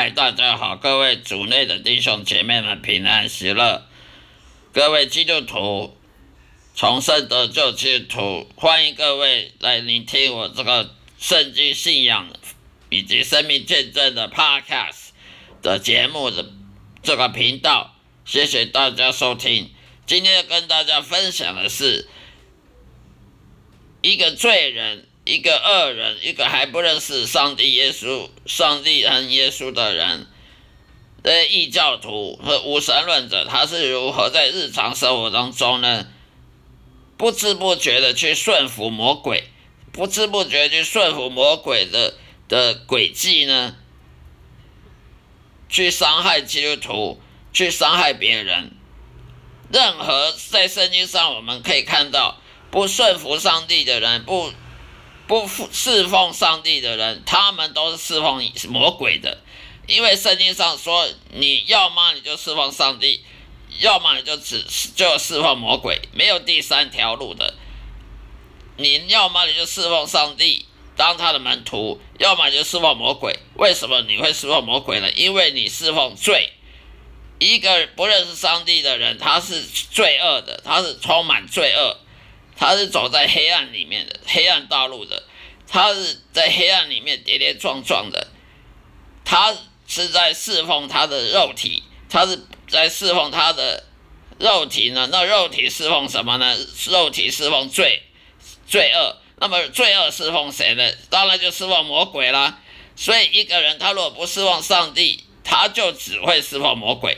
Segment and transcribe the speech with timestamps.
[0.00, 3.84] 嗨，大家好，各位主内的弟兄姐妹们平安喜乐，
[4.72, 5.96] 各位基督徒
[6.72, 12.30] 重生得救基督徒，欢迎各位来聆听我这个圣经信仰
[12.90, 15.08] 以及生命见证的 Podcast
[15.62, 16.48] 的节目的
[17.02, 19.72] 这个频道，谢谢大家收听。
[20.06, 22.06] 今天要跟大家分享的是
[24.02, 25.08] 一个罪人。
[25.28, 30.26] 一个恶人，一个还不认识上帝、耶稣、上帝和耶稣的人，
[31.22, 36.06] 的异教徒和无神论者，他是如何在日常生活当中呢？
[37.18, 39.44] 不知不觉的去顺服魔鬼，
[39.92, 42.14] 不知不觉去顺服魔鬼的
[42.48, 43.76] 的诡计呢？
[45.68, 47.20] 去伤害基督徒，
[47.52, 48.70] 去伤害别人。
[49.70, 52.38] 任何在圣经上我们可以看到，
[52.70, 54.50] 不顺服上帝的人，不。
[55.28, 59.38] 不侍奉上帝的人，他们都是侍奉魔鬼的，
[59.86, 63.22] 因为圣经上说，你要么你就侍奉上帝，
[63.78, 64.64] 要么你就只
[64.96, 67.54] 就侍奉魔鬼，没有第三条路的。
[68.78, 70.64] 你要么你就侍奉上帝，
[70.96, 73.38] 当他的门徒，要么就侍奉魔鬼。
[73.56, 75.12] 为什么你会侍奉魔鬼呢？
[75.12, 76.52] 因为你侍奉罪。
[77.38, 81.96] 一个不认识上帝的人，他是罪恶的，他是充满罪恶。
[82.58, 85.22] 他是走在黑暗里面的黑暗道路的，
[85.68, 88.26] 他是在黑暗里面跌跌撞撞的，
[89.24, 89.54] 他
[89.86, 93.84] 是在侍奉他的肉体，他是在侍奉他的
[94.40, 95.08] 肉体呢？
[95.12, 96.56] 那肉体侍奉什么呢？
[96.88, 98.02] 肉体侍奉罪
[98.66, 100.90] 罪恶，那么罪恶侍奉谁呢？
[101.08, 102.60] 当然就侍奉魔鬼啦。
[102.96, 107.16] 所以一个人他如果不侍奉上帝，他就只会侍奉魔鬼。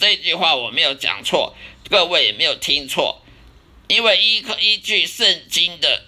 [0.00, 1.54] 这句话我没有讲错，
[1.88, 3.19] 各位也没有听错。
[3.90, 6.04] 因为依依据圣经的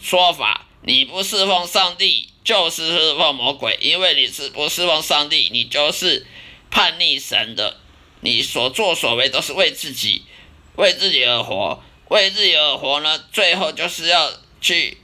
[0.00, 3.76] 说法，你不侍奉上帝就是侍奉魔鬼。
[3.80, 6.24] 因为你是不侍奉上帝，你就是
[6.70, 7.80] 叛逆神的。
[8.20, 10.22] 你所作所为都是为自己，
[10.76, 13.24] 为自己而活，为自己而活呢？
[13.32, 14.98] 最后就是要去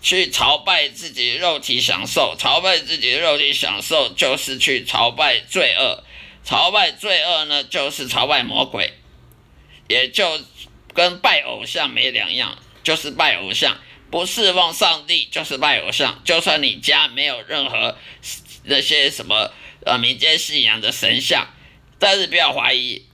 [0.00, 6.04] 去朝拜自己肉体享受，朝拜自己肉体享受就是去朝拜罪恶，
[6.44, 8.92] 朝拜罪恶呢就是朝拜魔鬼，
[9.88, 10.40] 也就。
[10.96, 13.76] 跟拜偶像没两样，就是拜偶像，
[14.10, 16.22] 不侍奉上帝就是拜偶像。
[16.24, 17.98] 就算你家没有任何
[18.64, 19.52] 那些什么
[19.84, 21.46] 呃民间信仰的神像，
[21.98, 23.04] 但是不要怀疑，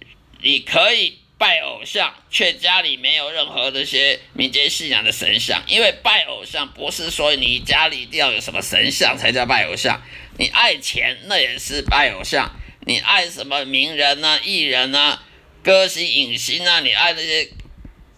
[0.40, 5.60] 你可以拜偶像，却家里没有任何那些民间信仰的神像。
[5.66, 10.00] 因为拜偶像不是说你家里一定要有什么神像才叫拜偶像，
[10.38, 12.48] 你爱钱那也是拜偶像，
[12.86, 15.20] 你爱什么名人啊、艺人啊、
[15.64, 17.48] 歌星、影星啊，你爱那些。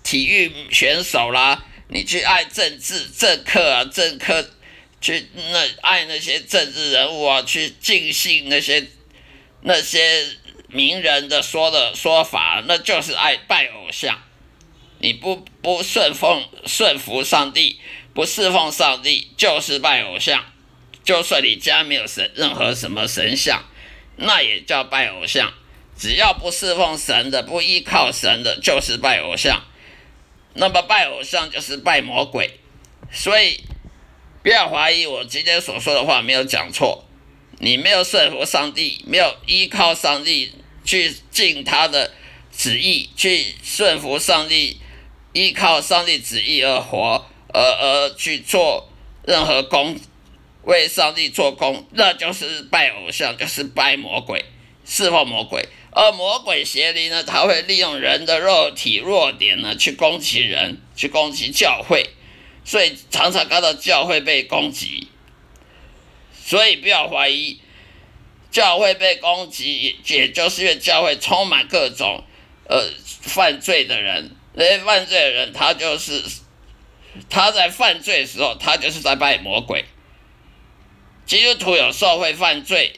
[0.04, 4.48] 体育选手啦，你去爱政治政客啊，政客
[5.00, 8.86] 去那爱那些政治人物啊，去尽信那些
[9.62, 10.28] 那些
[10.68, 14.22] 名人的说的说法，那就是爱拜偶像。
[15.00, 17.80] 你不不顺奉顺服上帝，
[18.14, 20.44] 不侍奉上帝，就是拜偶像。
[21.02, 23.64] 就算你家没有神任何什么神像，
[24.16, 25.52] 那也叫拜偶像。
[25.96, 29.62] 只要不侍奉神的，不依靠神的，就是拜偶像。
[30.54, 32.58] 那么拜偶像就是拜魔鬼，
[33.12, 33.60] 所以
[34.42, 37.04] 不要怀疑我今天所说的话没有讲错。
[37.60, 40.52] 你没有顺服上帝，没有依靠上帝
[40.84, 42.10] 去尽他的
[42.50, 44.80] 旨意，去顺服上帝，
[45.32, 48.88] 依靠上帝旨意而活，而而去做
[49.24, 49.96] 任何工，
[50.64, 54.44] 为上帝做工，那就是拜偶像，就是拜魔鬼，
[54.84, 55.66] 侍奉魔鬼。
[55.96, 62.10] 而魔鬼邪灵呢，他会利用人的肉体弱点呢，去攻击人，去攻击教会，
[62.64, 65.06] 所以常常看到教会被攻击。
[66.44, 67.60] 所以不要怀疑，
[68.50, 72.24] 教会被攻击，也就是因为教会充满各种
[72.68, 72.90] 呃
[73.22, 74.32] 犯罪的人。
[74.54, 76.22] 那些犯罪的人，他就是
[77.30, 79.84] 他在犯罪的时候，他就是在拜魔鬼。
[81.24, 82.94] 基督徒有时候会犯罪。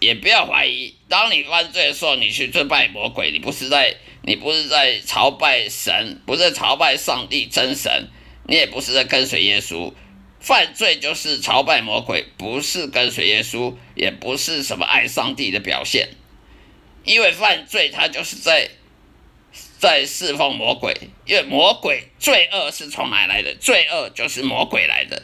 [0.00, 8.08] 也不要怀疑，当你犯罪的时候，你去尊拜魔鬼，你不是在，你不是在朝拜神，不是朝拜上帝真神，
[8.48, 9.92] 你也不是在跟随耶稣。
[10.40, 16.08] 犯罪就是朝拜魔鬼，不是跟随耶稣，也不是什么爱上帝的表现。
[17.04, 18.70] 因为犯罪，他就是在
[19.78, 20.94] 在侍奉魔鬼，
[21.26, 23.54] 因为魔鬼罪恶是从哪来的？
[23.56, 25.22] 罪恶就是魔鬼来的。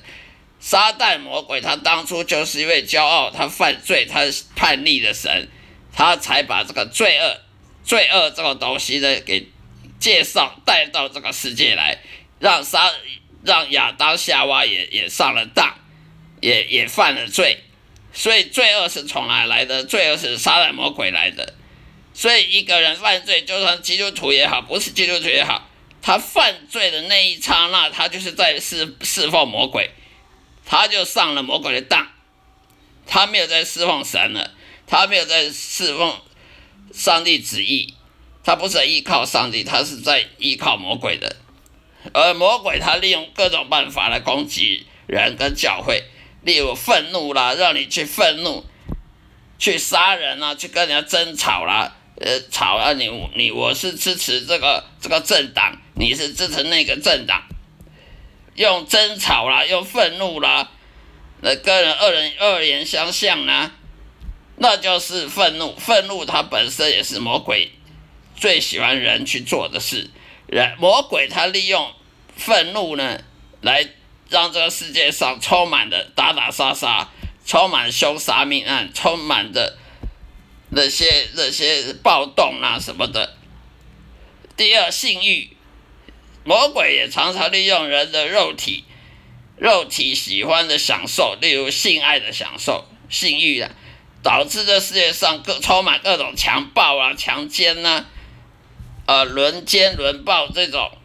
[0.58, 4.23] 撒旦魔鬼，他当初就是因为骄傲，他犯罪，他
[4.55, 5.49] 叛逆的神，
[5.93, 7.41] 他才把这个罪恶、
[7.85, 9.49] 罪恶这个东西呢给
[10.00, 11.99] 介绍带到这个世界来，
[12.38, 12.93] 让撒
[13.44, 15.75] 让亚当夏娃也也上了当，
[16.41, 17.61] 也也犯了罪，
[18.12, 19.85] 所以罪恶是从哪来的？
[19.85, 21.55] 罪恶是杀人魔鬼来的。
[22.12, 25.69] 所以一个人犯罪，就算基督徒也好，不是基督徒也好，
[26.00, 29.91] 他犯罪的那一刹那，他就是在侍侍奉魔鬼，
[30.67, 32.09] 他就上了魔鬼的当，
[33.07, 34.51] 他没有在侍奉神了，
[34.87, 36.15] 他没有在侍奉
[36.93, 37.95] 上帝旨意，
[38.45, 41.37] 他不是依靠上帝，他是在依靠魔鬼的。
[42.13, 46.05] 而魔鬼他利用各种办法来攻击人跟教会，
[46.43, 48.65] 例如愤怒啦，让你去愤怒，
[49.59, 51.95] 去杀人啊，去跟人家争吵啦。
[52.19, 52.95] 呃，吵啊！
[52.95, 57.43] 你你我是支持这个这个政党，你是支持那个政党，
[58.56, 60.70] 用争吵啦，用愤怒啦，
[61.41, 63.70] 那跟人恶人恶言相向呢，
[64.56, 65.76] 那就是愤怒。
[65.76, 67.70] 愤怒它本身也是魔鬼
[68.37, 70.11] 最喜欢人去做的事。
[70.47, 71.93] 人魔鬼他利用
[72.37, 73.20] 愤怒呢，
[73.61, 73.87] 来
[74.29, 77.08] 让这个世界上充满的打打杀杀，
[77.44, 79.79] 充满凶杀命案，充满的。
[80.69, 83.37] 那些那些暴动啊什么的。
[84.56, 85.56] 第二，性欲，
[86.46, 88.84] 魔鬼也常常利用人的肉体，
[89.56, 93.72] 肉体喜欢的享受，例如性爱的享受、性欲啊，
[94.22, 98.06] 导致这世界上各充满各种强暴啊、强奸呐，
[99.06, 100.96] 呃，轮奸轮暴这种，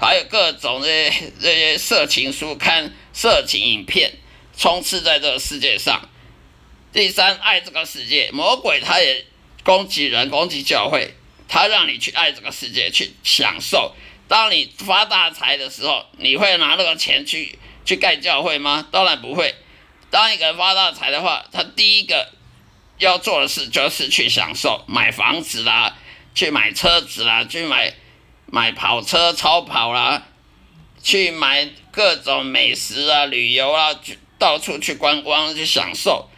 [0.00, 4.14] 还有各种这些这些色情书刊、色情影片，
[4.56, 6.08] 充斥在这个世界上。
[6.94, 9.26] 第三，爱这个世界，魔鬼他也
[9.64, 11.14] 攻击人，攻击教会，
[11.46, 13.94] 他让你去爱这个世界，去享受。
[14.32, 18.88] 当你发大财的时候，你会拿那个钱去去盖教会吗？
[18.90, 19.54] 当然不会。
[20.08, 22.32] 当一个人发大财的话，他第一个
[22.96, 25.98] 要做的事就是去享受，买房子啦，
[26.34, 27.92] 去买车子啦，去买
[28.46, 30.22] 买跑车、超跑啦，
[31.02, 36.30] 去买各种美食啊、旅游啊，去到处去观光去享受。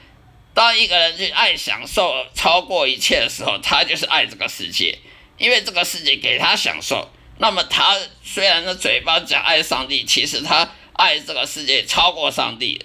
[0.52, 4.98] 当一个人去爱享受超过一切的时候，他就是爱这个世界，
[5.38, 7.08] 因为这个世界给他享受。
[7.38, 12.84] 那么他虽然的嘴巴讲爱上帝，其实他爱这个世界超过上帝，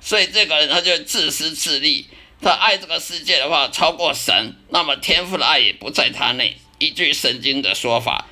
[0.00, 2.06] 所以这个人他就自私自利。
[2.40, 6.56] 他爱这个世界的话超过神，那么天赋的爱也不在他内。
[6.78, 8.26] 依据圣经的说法，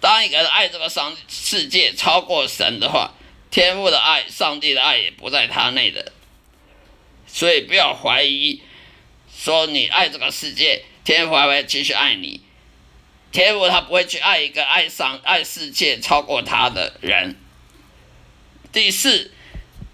[0.00, 3.12] 当一个人爱这个上世界超过神的话，
[3.50, 6.12] 天赋的爱、上帝的爱也不在他内的。
[7.26, 8.62] 所以不要怀疑，
[9.36, 12.40] 说你爱这个世界，天父还会继续爱你。
[13.32, 17.36] 天父他不会去爱一个爱上爱世界超过他的人。
[18.72, 19.32] 第四，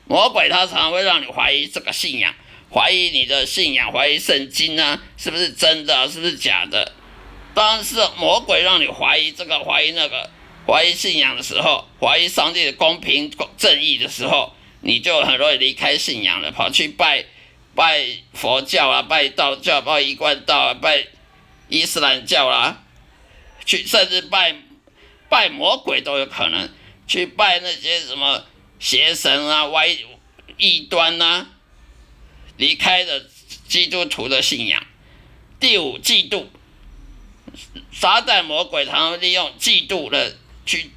[0.06, 2.34] 魔鬼他常会让你怀疑这个信仰，
[2.72, 6.92] 怀疑你的信仰，怀疑圣经啊，是不是真的，是不是假的？
[7.54, 10.30] 当是魔鬼让你怀疑这个，怀疑那个，
[10.66, 14.52] 怀疑信仰的时候，怀疑上帝的公平正义的时候。
[14.82, 17.24] 你就很容易离开信仰了，跑去拜
[17.74, 21.08] 拜佛教啊，拜道教，拜一贯道啊，拜
[21.68, 22.84] 伊斯兰教啦，
[23.66, 24.56] 去甚至拜
[25.28, 26.70] 拜魔鬼都有可能，
[27.06, 28.46] 去拜那些什么
[28.78, 29.88] 邪神啊、歪
[30.56, 31.48] 异端呐，
[32.56, 33.26] 离开了
[33.68, 34.82] 基督徒的信仰。
[35.60, 36.46] 第五，嫉妒，
[37.92, 40.92] 撒旦魔鬼常常利用嫉妒的去。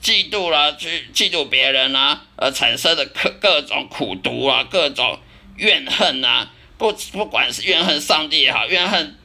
[0.00, 5.18] 嫉妒啦，去嫉妒别人啊，而产生的各各种苦毒啊，各种
[5.56, 9.18] 怨恨啊，不不管是怨恨上帝也好，怨恨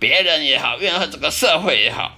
[0.00, 2.16] 别人也好，怨恨这个社会也好。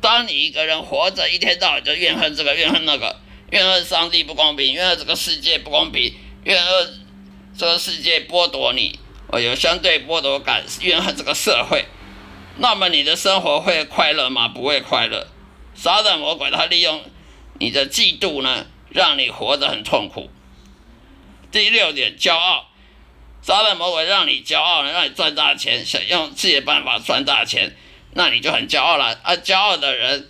[0.00, 3.16] 当你一个人活着，一天到晚就怨恨这个，怨恨那个，
[3.50, 7.00] 怨恨上帝不公平，怨恨这个世界不公平，怨恨
[7.56, 11.86] 这个世界剥夺你，我有相对剥夺感，怨恨这个社会，
[12.58, 14.46] 那么你的生活会快乐吗？
[14.48, 15.26] 不会快乐。
[15.74, 17.02] 撒旦魔鬼他利用
[17.58, 20.30] 你的嫉妒呢，让你活得很痛苦。
[21.50, 22.68] 第六点，骄傲，
[23.46, 27.76] 撒旦魔鬼让你骄傲呢，让你赚大钱，想用自己的办法赚大钱，
[28.14, 29.20] 那你就很骄傲了。
[29.22, 30.28] 啊，骄傲的人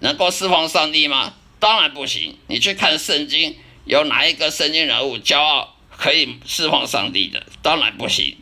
[0.00, 1.32] 能够释放上帝吗？
[1.58, 2.36] 当然不行。
[2.48, 3.56] 你去看圣经，
[3.86, 7.42] 有哪一个圣经人物骄傲可以释放上帝的？
[7.62, 8.36] 当然不行。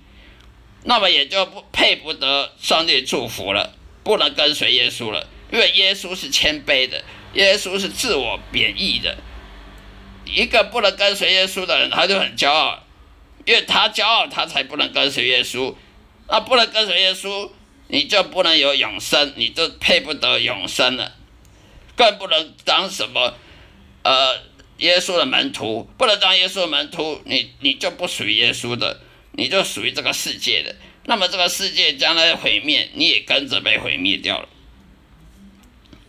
[0.83, 5.29] 那么也就不配不得上帝祝福了，不能跟随耶稣了。
[5.53, 9.17] 因为耶稣是谦卑的，耶稣是自我贬义的。
[10.25, 12.83] 一个不能跟随耶稣的人，他就很骄傲，
[13.45, 15.75] 因为他骄傲，他才不能跟随耶稣。
[16.29, 17.51] 那不能跟随耶稣，
[17.89, 21.17] 你就不能有永生，你就配不得永生了，
[21.97, 23.35] 更不能当什么
[24.05, 24.37] 呃
[24.79, 29.01] 耶稣的门徒，不能当耶稣的门徒，你你就不属于耶稣的，
[29.33, 30.77] 你就属于这个世界的。
[31.05, 34.49] 那么这个世界将来毁灭，你也跟着被毁灭掉了。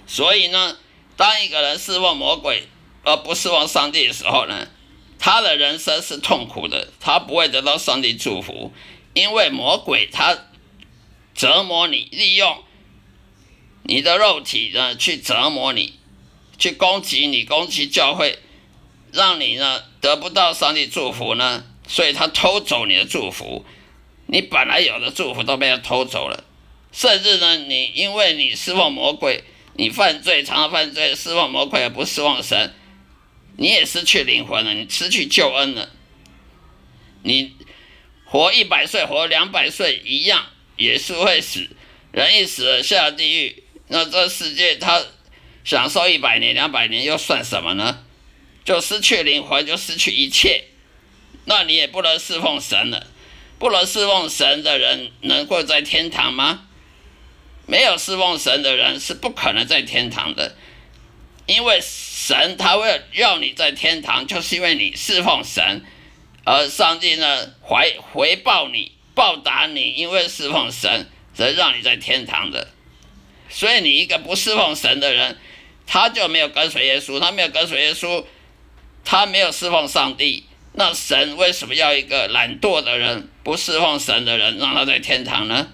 [0.06, 0.78] 所以呢，
[1.18, 2.68] 当一个人侍奉魔鬼
[3.04, 4.68] 而不侍奉上帝的时候呢，
[5.24, 8.74] 他的人生是痛苦的，他不会得到上帝祝福，
[9.14, 10.36] 因为魔鬼他
[11.36, 12.64] 折磨你，利用
[13.84, 15.94] 你的肉体呢去折磨你，
[16.58, 18.40] 去攻击你，攻击教会，
[19.12, 23.64] 让你呢得不到上帝祝福呢，所以他偷走你的祝福，
[24.26, 26.44] 你本来有的祝福都被他偷走了，
[26.92, 29.44] 甚至呢，你因为你释放魔鬼，
[29.76, 32.74] 你犯罪，常常犯罪，释放魔鬼而不释放神。
[33.58, 35.90] 你也失去灵魂了，你失去救恩了。
[37.24, 37.54] 你
[38.26, 40.46] 活一百岁，活两百岁一样，
[40.78, 41.70] 也是会死。
[42.12, 45.04] 人一死了下地狱，那这世界他
[45.64, 48.04] 享受一百年、两百年又算什么呢？
[48.66, 50.66] 就失去灵魂，就失去一切。
[51.46, 53.08] 那你也不能侍奉神了。
[53.60, 56.68] 不能侍奉神的人，能够在天堂吗？
[57.68, 60.58] 没有侍奉神的人是不可能在天堂的，
[61.46, 61.82] 因为。
[62.24, 65.82] 神他为了要你在天堂，就是因为你侍奉神，
[66.46, 72.68] 而上帝呢回回报你、报答你，因为侍奉神，才让你在天堂的。
[73.50, 75.36] 所以你一个不侍奉神的人，
[75.88, 78.24] 他就没有跟随耶稣，他没有跟随耶稣，
[79.04, 80.46] 他没有侍奉上帝。
[80.74, 85.68] 那神为什么要一个懒惰的人、不侍奉神的人，让他在天堂呢？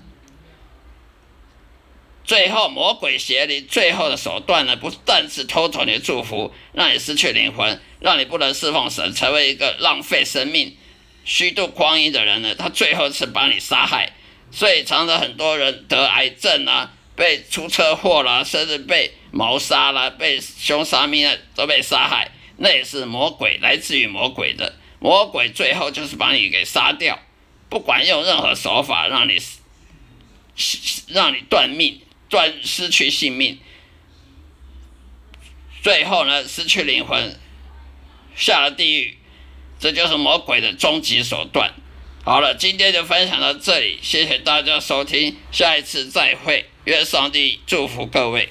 [2.27, 10.75] 最后，魔鬼邪灵最后的手段呢，不但是偷走你的祝福，让你失去灵魂，让你不能侍奉神，成为一个浪费生命、
[11.23, 12.53] 虚度光阴的人呢。
[12.53, 14.11] 他最后是把你杀害，
[14.51, 24.75] 所以常常很多人得癌症啊，被出车祸了，甚至被谋杀了，被凶杀命案都被杀害，那也是魔鬼来自于魔鬼的。
[24.99, 27.17] 魔鬼最后就是把你给杀掉，
[27.69, 29.39] 不管用任何手法让你
[31.07, 32.01] 让你断命。
[32.29, 33.59] 断失去性命，
[35.81, 37.39] 最后呢失去灵魂，
[38.35, 39.17] 下了地狱，
[39.79, 41.73] 这就是魔鬼的终极手段。
[42.23, 48.49] 好了，今天就分享到这里，谢谢大家收听，下一次再会，愿上帝祝福各位。